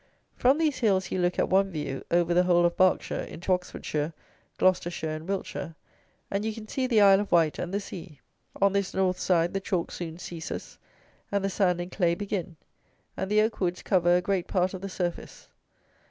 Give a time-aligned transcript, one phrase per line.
[0.35, 4.13] From these hills you look, at one view, over the whole of Berkshire, into Oxfordshire,
[4.57, 5.75] Gloucestershire and Wiltshire,
[6.31, 8.19] and you can see the Isle of Wight and the sea.
[8.59, 10.79] On this north side the chalk soon ceases,
[11.31, 12.55] and the sand and clay begin,
[13.15, 15.49] and the oak woods cover a great part of the surface.